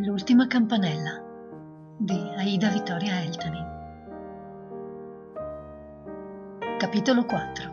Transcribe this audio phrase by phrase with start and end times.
[0.00, 3.58] L'ultima campanella di Aida Vittoria Eltani.
[6.78, 7.72] Capitolo 4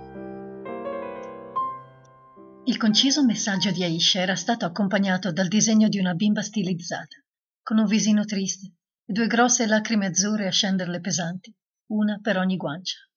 [2.65, 7.23] Il conciso messaggio di Aisha era stato accompagnato dal disegno di una bimba stilizzata,
[7.61, 8.73] con un visino triste
[9.05, 11.55] e due grosse lacrime azzurre a scenderle pesanti,
[11.91, 13.07] una per ogni guancia.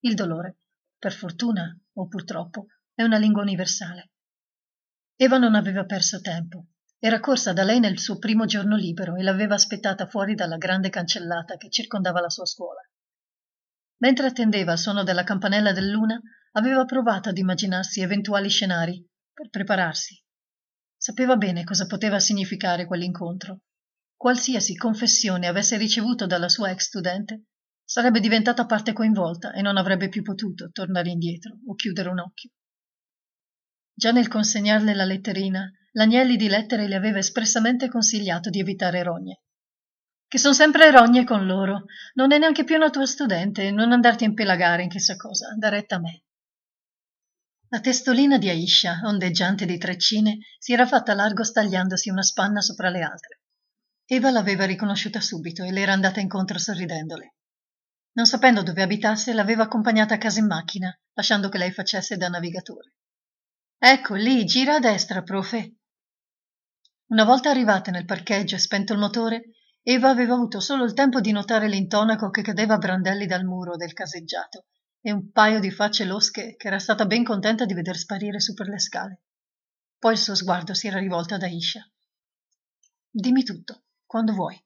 [0.00, 0.58] Il dolore,
[0.98, 4.10] per fortuna o purtroppo, è una lingua universale.
[5.16, 6.66] Eva non aveva perso tempo
[7.02, 10.90] era corsa da lei nel suo primo giorno libero e l'aveva aspettata fuori dalla grande
[10.90, 12.80] cancellata che circondava la sua scuola.
[14.02, 16.20] Mentre attendeva il suono della campanella del luna,
[16.52, 20.22] aveva provato ad immaginarsi eventuali scenari per prepararsi.
[20.94, 23.60] Sapeva bene cosa poteva significare quell'incontro.
[24.14, 27.44] Qualsiasi confessione avesse ricevuto dalla sua ex studente
[27.82, 32.50] sarebbe diventata parte coinvolta e non avrebbe più potuto tornare indietro o chiudere un occhio.
[33.94, 39.42] Già nel consegnarle la letterina L'Agnelli di Lettere le aveva espressamente consigliato di evitare rogne.
[40.28, 41.86] Che son sempre rogne con loro.
[42.14, 45.68] Non è neanche più una tua studente, non andarti a impelagare in chissà cosa, da
[45.68, 46.22] retta a me.
[47.70, 52.90] La testolina di Aisha, ondeggiante di treccine, si era fatta largo stagliandosi una spanna sopra
[52.90, 53.40] le altre.
[54.06, 57.34] Eva l'aveva riconosciuta subito e le era andata incontro sorridendole.
[58.12, 62.28] Non sapendo dove abitasse, l'aveva accompagnata a casa in macchina, lasciando che lei facesse da
[62.28, 62.94] navigatore.
[63.78, 65.78] Ecco lì, gira a destra, profe,
[67.10, 69.50] una volta arrivate nel parcheggio e spento il motore,
[69.82, 73.76] Eva aveva avuto solo il tempo di notare l'intonaco che cadeva a brandelli dal muro
[73.76, 74.66] del caseggiato
[75.00, 78.54] e un paio di facce losche che era stata ben contenta di veder sparire su
[78.54, 79.22] per le scale.
[79.98, 81.84] Poi il suo sguardo si era rivolto ad Aisha.
[83.10, 84.62] Dimmi tutto, quando vuoi.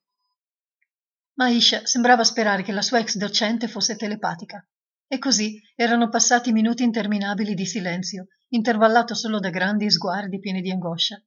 [1.35, 4.67] Ma Aisha sembrava sperare che la sua ex docente fosse telepatica.
[5.07, 10.71] E così erano passati minuti interminabili di silenzio, intervallato solo da grandi sguardi pieni di
[10.71, 11.23] angoscia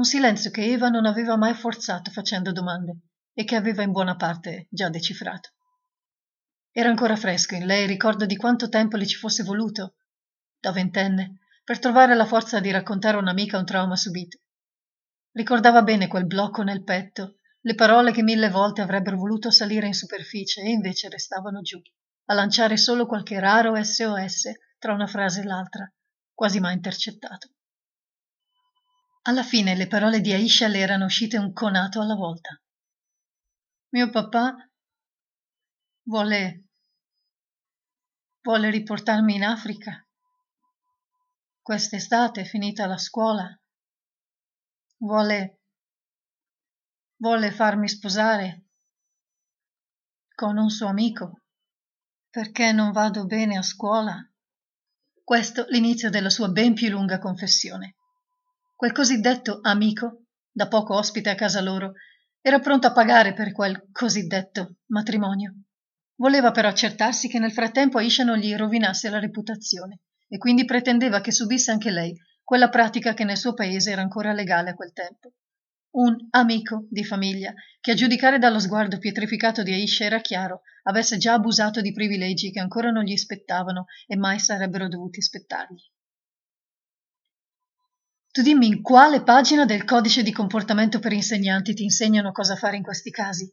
[0.00, 3.00] un silenzio che Eva non aveva mai forzato facendo domande
[3.34, 5.50] e che aveva in buona parte già decifrato.
[6.72, 9.96] Era ancora fresco in lei il ricordo di quanto tempo le ci fosse voluto,
[10.58, 14.38] da ventenne, per trovare la forza di raccontare a un'amica un trauma subito.
[15.32, 19.94] Ricordava bene quel blocco nel petto, le parole che mille volte avrebbero voluto salire in
[19.94, 21.78] superficie e invece restavano giù,
[22.24, 25.92] a lanciare solo qualche raro SOS tra una frase e l'altra,
[26.32, 27.50] quasi mai intercettato.
[29.22, 32.58] Alla fine le parole di Aisha le erano uscite un conato alla volta.
[33.90, 34.54] Mio papà
[36.04, 36.64] vuole
[38.42, 40.06] vuole riportarmi in Africa.
[41.60, 43.46] Quest'estate, finita la scuola,
[44.98, 45.60] vuole
[47.16, 48.64] vuole farmi sposare
[50.34, 51.42] con un suo amico
[52.30, 54.16] perché non vado bene a scuola.
[55.22, 57.96] Questo l'inizio della sua ben più lunga confessione.
[58.80, 61.92] Quel cosiddetto amico, da poco ospite a casa loro,
[62.40, 65.64] era pronto a pagare per quel cosiddetto matrimonio.
[66.14, 71.20] Voleva però accertarsi che nel frattempo Aisha non gli rovinasse la reputazione e quindi pretendeva
[71.20, 74.94] che subisse anche lei quella pratica che nel suo paese era ancora legale a quel
[74.94, 75.34] tempo.
[75.96, 77.52] Un amico di famiglia
[77.82, 82.50] che a giudicare dallo sguardo pietrificato di Aisha era chiaro avesse già abusato di privilegi
[82.50, 85.84] che ancora non gli spettavano e mai sarebbero dovuti spettargli.
[88.32, 92.76] Tu dimmi in quale pagina del codice di comportamento per insegnanti ti insegnano cosa fare
[92.76, 93.52] in questi casi?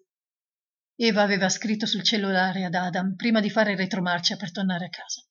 [0.95, 5.21] Eva aveva scritto sul cellulare ad Adam prima di fare retromarcia per tornare a casa.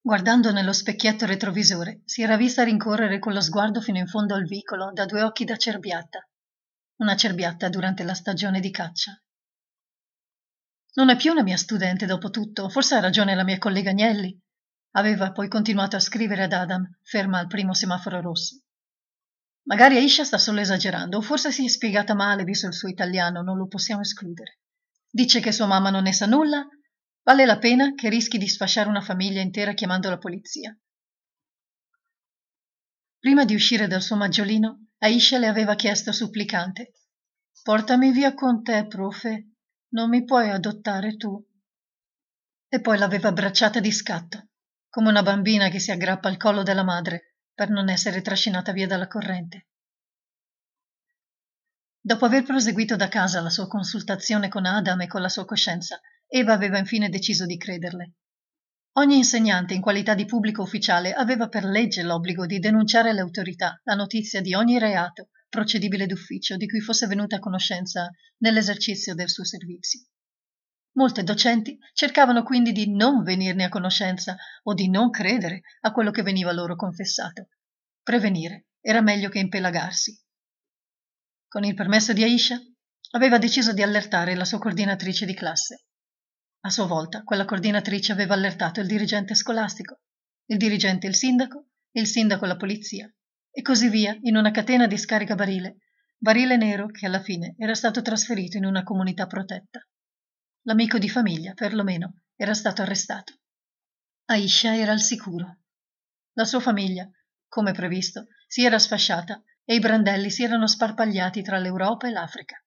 [0.00, 4.46] Guardando nello specchietto retrovisore, si era vista rincorrere con lo sguardo fino in fondo al
[4.46, 6.26] vicolo da due occhi da cerbiatta.
[6.96, 9.12] Una cerbiatta durante la stagione di caccia.
[10.94, 12.68] Non è più una mia studente, dopo tutto.
[12.68, 14.41] Forse ha ragione la mia collega Agnelli.
[14.94, 18.60] Aveva poi continuato a scrivere ad Adam, ferma al primo semaforo rosso.
[19.64, 23.42] Magari Aisha sta solo esagerando, o forse si è spiegata male visto il suo italiano,
[23.42, 24.58] non lo possiamo escludere.
[25.08, 26.66] Dice che sua mamma non ne sa nulla?
[27.22, 30.76] Vale la pena che rischi di sfasciare una famiglia intera chiamando la polizia.
[33.18, 36.92] Prima di uscire dal suo maggiolino, Aisha le aveva chiesto supplicante:
[37.62, 39.52] Portami via con te, profe.
[39.92, 41.42] Non mi puoi adottare tu?
[42.68, 44.48] E poi l'aveva abbracciata di scatto
[44.92, 48.86] come una bambina che si aggrappa al collo della madre per non essere trascinata via
[48.86, 49.68] dalla corrente.
[51.98, 55.98] Dopo aver proseguito da casa la sua consultazione con Adam e con la sua coscienza,
[56.26, 58.16] Eva aveva infine deciso di crederle.
[58.98, 63.80] Ogni insegnante in qualità di pubblico ufficiale aveva per legge l'obbligo di denunciare alle autorità
[63.84, 68.10] la notizia di ogni reato procedibile d'ufficio di cui fosse venuta a conoscenza
[68.40, 70.00] nell'esercizio del suo servizio.
[70.94, 76.10] Molte docenti cercavano quindi di non venirne a conoscenza o di non credere a quello
[76.10, 77.48] che veniva loro confessato.
[78.02, 80.20] Prevenire era meglio che impelagarsi.
[81.48, 82.60] Con il permesso di Aisha,
[83.12, 85.84] aveva deciso di allertare la sua coordinatrice di classe.
[86.64, 90.00] A sua volta, quella coordinatrice aveva allertato il dirigente scolastico,
[90.46, 93.12] il dirigente il sindaco, il sindaco la polizia,
[93.50, 95.78] e così via in una catena di scarica barile,
[96.16, 99.86] barile nero che alla fine era stato trasferito in una comunità protetta.
[100.62, 103.34] L'amico di famiglia, perlomeno, era stato arrestato.
[104.26, 105.58] Aisha era al sicuro.
[106.34, 107.08] La sua famiglia,
[107.48, 112.62] come previsto, si era sfasciata e i brandelli si erano sparpagliati tra l'Europa e l'Africa.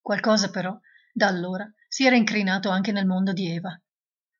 [0.00, 0.78] Qualcosa però,
[1.12, 3.78] da allora, si era incrinato anche nel mondo di Eva.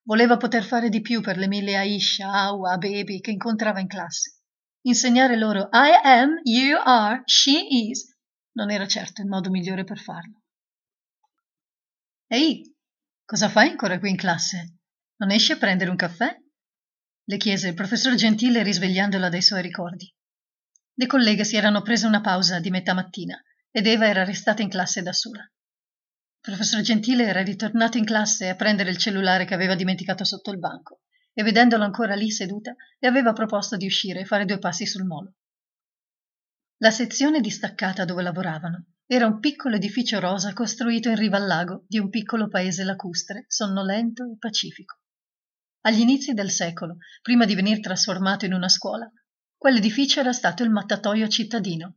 [0.05, 4.39] Voleva poter fare di più per le mille Aisha, Awa, Baby che incontrava in classe.
[4.83, 7.59] Insegnare loro I am, you are, she
[7.91, 8.17] is
[8.53, 10.43] non era certo il modo migliore per farlo.
[12.31, 12.63] Ehi,
[13.25, 14.81] cosa fai ancora qui in classe?
[15.17, 16.37] Non esci a prendere un caffè?
[17.29, 20.11] le chiese il professor Gentile risvegliandola dai suoi ricordi.
[20.95, 23.39] Le colleghe si erano prese una pausa di metà mattina
[23.71, 25.41] ed Eva era restata in classe da sola.
[25.41, 30.51] Il professor Gentile era ritornato in classe a prendere il cellulare che aveva dimenticato sotto
[30.51, 31.03] il banco
[31.35, 35.05] e vedendolo ancora lì seduta le aveva proposto di uscire e fare due passi sul
[35.05, 35.35] molo.
[36.79, 41.87] La sezione distaccata dove lavoravano era un piccolo edificio rosa costruito in riva al lago
[41.89, 44.99] di un piccolo paese lacustre, sonnolento e pacifico.
[45.87, 49.11] Agli inizi del secolo, prima di venir trasformato in una scuola,
[49.57, 51.97] quell'edificio era stato il mattatoio cittadino,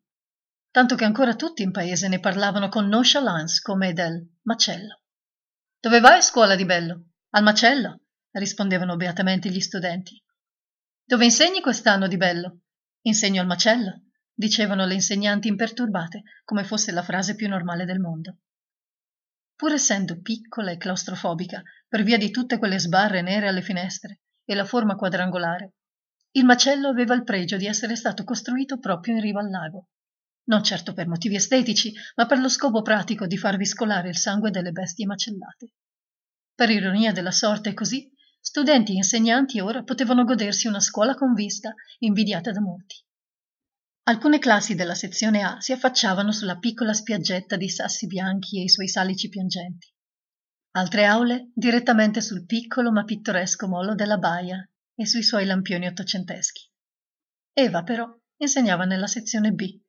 [0.71, 5.01] tanto che ancora tutti in paese ne parlavano con nonchalance come del macello.
[5.81, 7.07] Dove vai a scuola di bello?
[7.31, 10.23] Al macello, rispondevano beatamente gli studenti.
[11.03, 12.61] Dove insegni quest'anno di bello?
[13.01, 18.37] Insegno al macello, dicevano le insegnanti imperturbate, come fosse la frase più normale del mondo.
[19.55, 24.55] Pur essendo piccola e claustrofobica, per via di tutte quelle sbarre nere alle finestre e
[24.55, 25.73] la forma quadrangolare,
[26.31, 29.87] il macello aveva il pregio di essere stato costruito proprio in riva al lago
[30.51, 34.51] non certo per motivi estetici, ma per lo scopo pratico di farvi scolare il sangue
[34.51, 35.71] delle bestie macellate.
[36.53, 41.73] Per ironia della sorte, così, studenti e insegnanti ora potevano godersi una scuola con vista,
[41.99, 42.95] invidiata da molti.
[44.03, 48.69] Alcune classi della sezione A si affacciavano sulla piccola spiaggetta di sassi bianchi e i
[48.69, 49.93] suoi salici piangenti.
[50.71, 56.67] Altre aule direttamente sul piccolo ma pittoresco molo della baia e sui suoi lampioni ottocenteschi.
[57.53, 59.79] Eva, però, insegnava nella sezione B,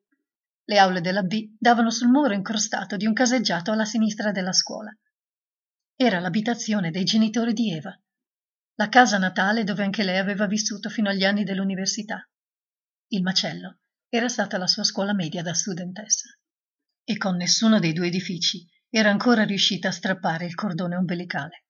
[0.65, 4.95] le aule della B davano sul muro incrostato di un caseggiato alla sinistra della scuola.
[5.97, 7.99] Era l'abitazione dei genitori di Eva,
[8.75, 12.29] la casa natale dove anche lei aveva vissuto fino agli anni dell'università.
[13.09, 13.79] Il macello
[14.15, 16.29] era stata la sua scuola media da studentessa.
[17.03, 21.65] E con nessuno dei due edifici era ancora riuscita a strappare il cordone ombelicale.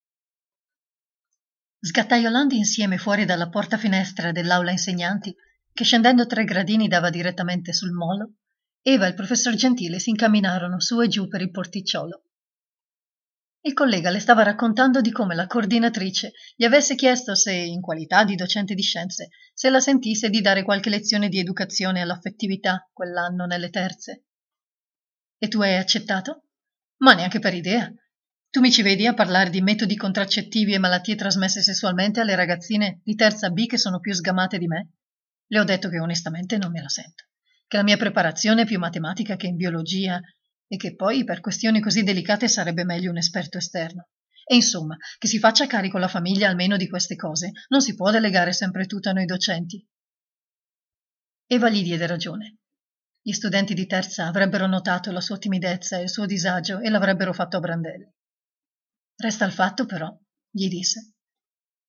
[1.79, 5.33] Sgattaiolando insieme fuori dalla porta finestra dell'aula insegnanti,
[5.73, 8.33] che scendendo tre gradini dava direttamente sul molo,
[8.83, 12.25] Eva e il professor Gentile si incamminarono su e giù per il porticciolo.
[13.64, 18.25] Il collega le stava raccontando di come la coordinatrice gli avesse chiesto se, in qualità
[18.25, 23.47] di docente di scienze, se la sentisse di dare qualche lezione di educazione all'affettività quell'anno
[23.47, 24.25] nelle terze.
[25.38, 26.47] E tu hai accettato?
[26.99, 27.88] Ma neanche per idea.
[28.50, 33.00] Tu mi ci vedi a parlare di metodi contraccettivi e malattie trasmesse sessualmente alle ragazzine
[33.05, 34.91] di terza B che sono più sgamate di me?
[35.47, 37.25] Le ho detto che onestamente non me la sento
[37.73, 40.20] che la mia preparazione è più matematica che in biologia
[40.73, 44.08] e che poi per questioni così delicate sarebbe meglio un esperto esterno.
[44.43, 48.11] E insomma, che si faccia carico la famiglia almeno di queste cose, non si può
[48.11, 49.87] delegare sempre tutto a noi docenti.
[51.46, 52.56] Eva gli diede ragione.
[53.20, 57.35] Gli studenti di terza avrebbero notato la sua timidezza e il suo disagio e l'avrebbero
[57.35, 58.11] fatto a brandelli.
[59.17, 60.11] Resta il fatto, però,
[60.49, 61.17] gli disse,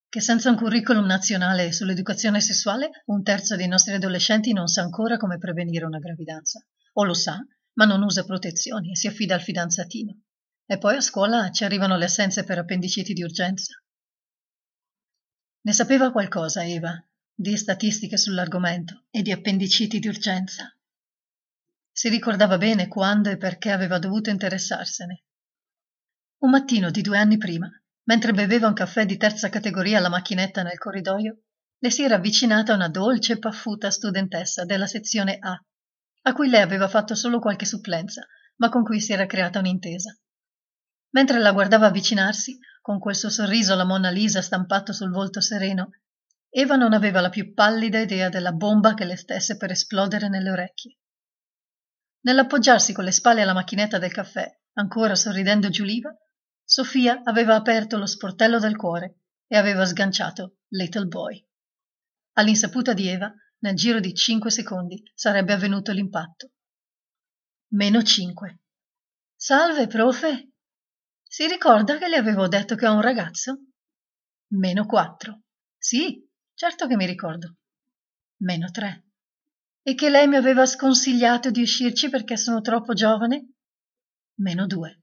[0.09, 5.15] che senza un curriculum nazionale sull'educazione sessuale un terzo dei nostri adolescenti non sa ancora
[5.15, 6.61] come prevenire una gravidanza.
[6.95, 7.39] O lo sa,
[7.73, 10.21] ma non usa protezioni e si affida al fidanzatino.
[10.65, 13.73] E poi a scuola ci arrivano le assenze per appendiciti di urgenza.
[15.61, 16.93] Ne sapeva qualcosa Eva,
[17.33, 20.75] di statistiche sull'argomento e di appendiciti di urgenza.
[21.91, 25.23] Si ricordava bene quando e perché aveva dovuto interessarsene.
[26.39, 27.69] Un mattino di due anni prima,
[28.05, 31.43] mentre beveva un caffè di terza categoria alla macchinetta nel corridoio,
[31.77, 35.57] le si era avvicinata una dolce e paffuta studentessa della sezione A,
[36.23, 38.25] a cui lei aveva fatto solo qualche supplenza,
[38.57, 40.17] ma con cui si era creata un'intesa.
[41.11, 45.91] Mentre la guardava avvicinarsi, con quel suo sorriso alla Monna Lisa stampato sul volto sereno,
[46.49, 50.51] Eva non aveva la più pallida idea della bomba che le stesse per esplodere nelle
[50.51, 50.97] orecchie.
[52.21, 56.15] Nell'appoggiarsi con le spalle alla macchinetta del caffè, ancora sorridendo giuliva,
[56.63, 61.45] Sofia aveva aperto lo sportello del cuore e aveva sganciato Little Boy.
[62.33, 66.51] All'insaputa di Eva, nel giro di cinque secondi, sarebbe avvenuto l'impatto.
[67.73, 68.59] Meno 5.
[69.35, 70.51] Salve, profe.
[71.23, 73.71] Si ricorda che le avevo detto che ho un ragazzo?
[74.51, 75.43] Meno 4.
[75.77, 77.55] Sì, certo che mi ricordo.
[78.41, 79.05] Meno 3.
[79.81, 83.53] E che lei mi aveva sconsigliato di uscirci perché sono troppo giovane?
[84.41, 85.01] Meno 2.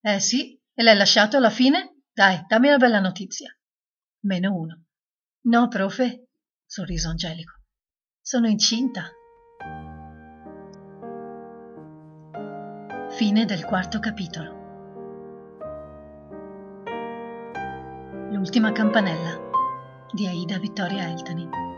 [0.00, 2.02] Eh sì, e l'hai lasciato alla fine?
[2.12, 3.56] Dai, dammi una bella notizia.
[4.24, 4.84] Meno 1.
[5.44, 6.26] No, profe,
[6.66, 7.61] sorriso angelico.
[8.32, 9.12] Sono incinta.
[13.10, 14.60] Fine del quarto capitolo.
[18.30, 19.38] L'ultima campanella
[20.10, 21.71] di Aida Vittoria Eltani.